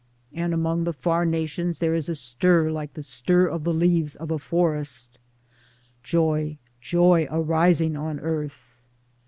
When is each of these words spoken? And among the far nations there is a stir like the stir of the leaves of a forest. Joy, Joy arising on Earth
And 0.33 0.51
among 0.51 0.85
the 0.85 0.93
far 0.93 1.27
nations 1.27 1.77
there 1.77 1.93
is 1.93 2.09
a 2.09 2.15
stir 2.15 2.71
like 2.71 2.95
the 2.95 3.03
stir 3.03 3.45
of 3.45 3.63
the 3.63 3.71
leaves 3.71 4.15
of 4.15 4.31
a 4.31 4.39
forest. 4.39 5.19
Joy, 6.01 6.57
Joy 6.81 7.27
arising 7.29 7.95
on 7.95 8.19
Earth 8.19 8.59